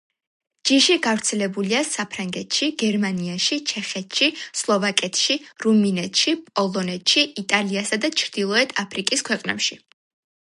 [0.67, 4.29] ჯიში გავრცელებულია საფრანგეთში, გერმანიაში, ჩეხეთში,
[4.61, 9.79] სლოვაკეთში, რუმინეთში, პოლონეთში იტალიასა და ჩრდილოეთ აფრიკის ქვეყნებში.